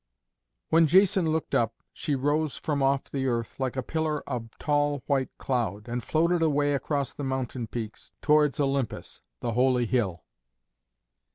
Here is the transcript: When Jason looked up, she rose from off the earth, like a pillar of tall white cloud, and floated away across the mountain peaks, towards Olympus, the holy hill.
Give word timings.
When 0.69 0.87
Jason 0.87 1.29
looked 1.29 1.53
up, 1.53 1.75
she 1.93 2.15
rose 2.15 2.57
from 2.57 2.81
off 2.81 3.03
the 3.03 3.27
earth, 3.27 3.59
like 3.59 3.75
a 3.77 3.83
pillar 3.83 4.27
of 4.27 4.49
tall 4.57 5.03
white 5.05 5.29
cloud, 5.37 5.87
and 5.87 6.03
floated 6.03 6.41
away 6.41 6.73
across 6.73 7.13
the 7.13 7.23
mountain 7.23 7.67
peaks, 7.67 8.11
towards 8.19 8.59
Olympus, 8.59 9.21
the 9.41 9.51
holy 9.51 9.85
hill. 9.85 10.23